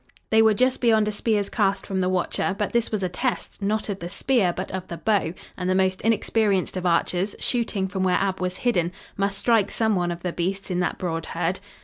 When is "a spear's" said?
1.07-1.47